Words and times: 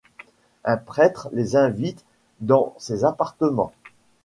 Un 0.65 0.77
prêtre 0.77 1.29
les 1.31 1.55
invite 1.55 2.03
dans 2.39 2.73
ses 2.79 3.05
appartements. 3.05 3.71